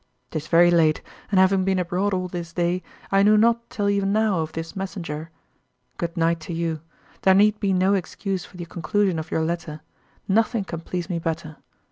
'Tis 0.31 0.47
very 0.47 0.71
late, 0.71 1.03
and 1.29 1.39
having 1.39 1.63
been 1.63 1.77
abroad 1.77 2.11
all 2.11 2.27
this 2.27 2.53
day, 2.53 2.81
I 3.11 3.21
knew 3.21 3.37
not 3.37 3.69
till 3.69 3.87
e'en 3.87 4.11
now 4.11 4.39
of 4.39 4.51
this 4.53 4.75
messenger. 4.75 5.29
Good 5.97 6.17
night 6.17 6.39
to 6.39 6.53
you. 6.55 6.81
There 7.21 7.35
need 7.35 7.59
be 7.59 7.71
no 7.71 7.93
excuse 7.93 8.43
for 8.43 8.57
the 8.57 8.65
conclusion 8.65 9.19
of 9.19 9.29
your 9.29 9.43
letter. 9.45 9.81
Nothing 10.27 10.63
can 10.63 10.79
please 10.81 11.07
me 11.07 11.19
better. 11.19 11.57